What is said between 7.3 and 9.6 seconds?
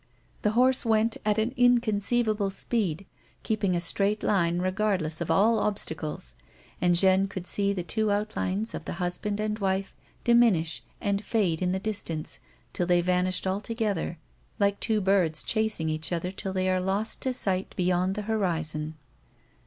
see the two outlines of the husband and